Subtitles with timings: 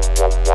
[0.00, 0.47] Thank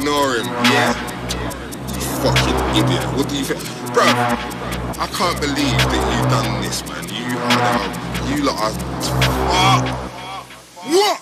[0.00, 0.96] ignore him, yeah?
[1.92, 3.04] You fucking idiot.
[3.16, 3.60] What do you think?
[3.92, 7.04] Bro, I can't believe that you done this, man.
[7.08, 7.80] You are now,
[8.34, 8.72] you lot are...
[9.50, 9.88] What?
[10.86, 11.19] What?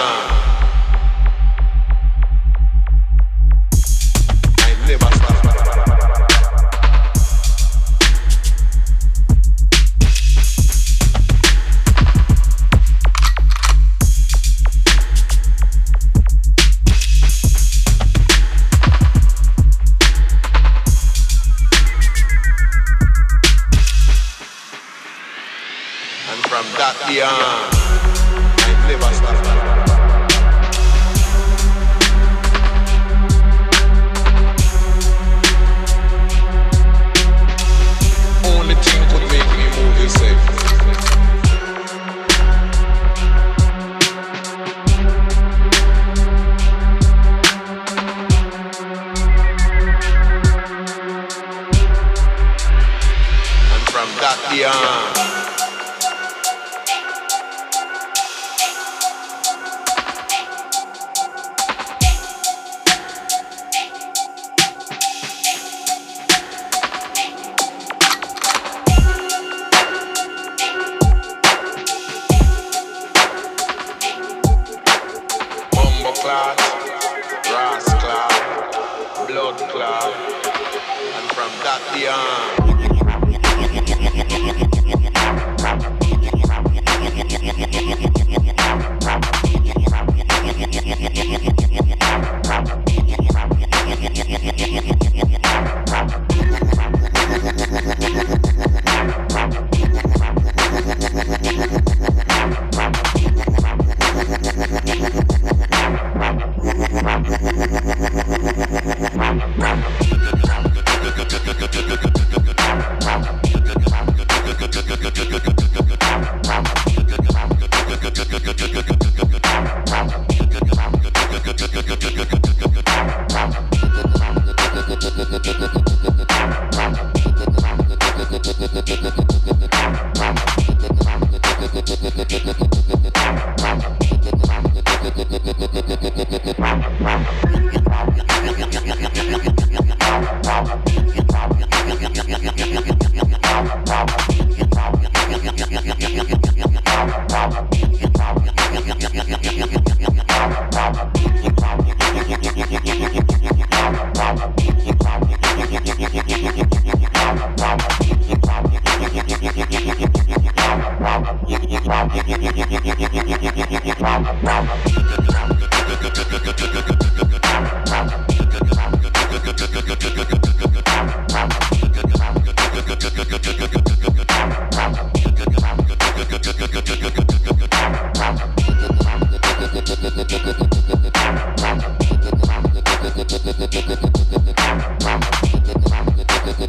[0.00, 0.39] Nah.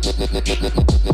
[0.04, 1.11] Thank you.